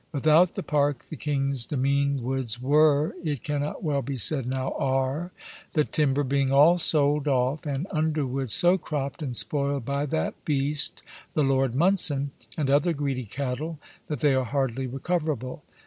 Without 0.11 0.55
the 0.55 0.63
Park 0.63 1.03
the 1.11 1.15
King's 1.15 1.67
demesne 1.67 2.23
woods 2.23 2.59
were, 2.59 3.13
it 3.23 3.43
cannot 3.43 3.83
well 3.83 4.01
be 4.01 4.17
said 4.17 4.47
now 4.47 4.71
are, 4.79 5.31
the 5.73 5.85
timber 5.85 6.23
being 6.23 6.51
all 6.51 6.79
sold 6.79 7.27
off, 7.27 7.67
and 7.67 7.85
underwoods 7.91 8.51
so 8.55 8.79
cropt 8.79 9.21
and 9.21 9.37
spoiled 9.37 9.85
by 9.85 10.07
that 10.07 10.43
beast 10.43 11.03
the 11.35 11.43
Lord 11.43 11.75
Munson, 11.75 12.31
and 12.57 12.67
other 12.67 12.93
greedy 12.93 13.25
cattle, 13.25 13.77
that 14.07 14.21
they 14.21 14.33
are 14.33 14.43
hardly 14.45 14.87
recoverable. 14.87 15.63